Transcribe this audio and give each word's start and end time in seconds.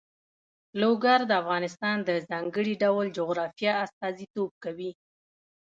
لوگر 0.81 1.19
د 1.25 1.31
افغانستان 1.41 1.97
د 2.03 2.09
ځانګړي 2.29 2.73
ډول 2.83 3.05
جغرافیه 3.17 3.73
استازیتوب 3.85 4.49
کوي. 4.63 4.91